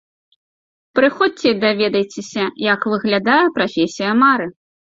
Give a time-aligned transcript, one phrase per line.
[0.99, 4.53] Прыходзьце і даведайцеся, як выглядае прафесія мары!